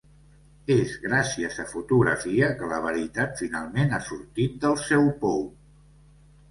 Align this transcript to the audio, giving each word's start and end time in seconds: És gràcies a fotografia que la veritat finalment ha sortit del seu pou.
És 0.75 0.95
gràcies 1.03 1.59
a 1.63 1.65
fotografia 1.73 2.49
que 2.63 2.71
la 2.73 2.81
veritat 2.87 3.39
finalment 3.45 3.95
ha 3.95 4.01
sortit 4.11 4.61
del 4.67 4.79
seu 4.91 5.09
pou. 5.25 5.47